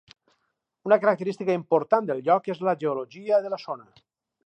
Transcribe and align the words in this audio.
Una 0.89 0.97
característica 1.03 1.57
important 1.59 2.09
del 2.09 2.25
lloc 2.31 2.53
és 2.57 2.65
la 2.71 2.77
geologia 2.85 3.45
de 3.47 3.57
la 3.57 3.65
zona. 3.69 3.91